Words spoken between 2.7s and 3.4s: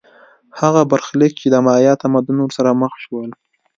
مخ شول